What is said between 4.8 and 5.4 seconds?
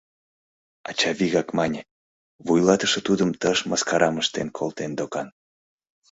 докан.